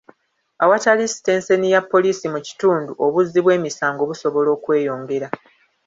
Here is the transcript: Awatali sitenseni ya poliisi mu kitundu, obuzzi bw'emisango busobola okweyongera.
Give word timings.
Awatali 0.59 1.07
sitenseni 1.13 1.71
ya 1.73 1.81
poliisi 1.91 2.25
mu 2.33 2.39
kitundu, 2.47 2.91
obuzzi 3.05 3.39
bw'emisango 3.41 4.01
busobola 4.09 4.49
okweyongera. 4.57 5.27